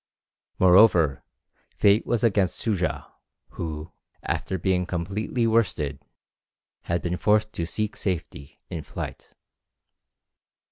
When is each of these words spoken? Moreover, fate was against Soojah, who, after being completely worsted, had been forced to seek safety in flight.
Moreover, 0.57 1.23
fate 1.77 2.07
was 2.07 2.23
against 2.23 2.57
Soojah, 2.59 3.05
who, 3.49 3.91
after 4.23 4.57
being 4.57 4.87
completely 4.87 5.45
worsted, 5.45 6.03
had 6.85 7.03
been 7.03 7.17
forced 7.17 7.53
to 7.53 7.67
seek 7.67 7.95
safety 7.95 8.59
in 8.67 8.81
flight. 8.81 9.35